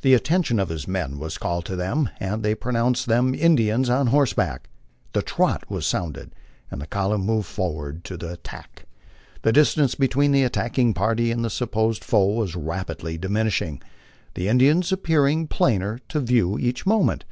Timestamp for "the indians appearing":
14.34-15.46